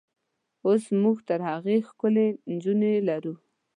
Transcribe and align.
اوس 0.65 0.83
موږ 1.01 1.17
تر 1.29 1.39
هغوی 1.49 1.77
ښکلې 1.87 2.27
نجونې 2.51 2.93
لرو. 3.07 3.33